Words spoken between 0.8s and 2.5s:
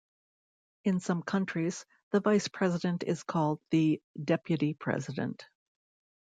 In some countries, the vice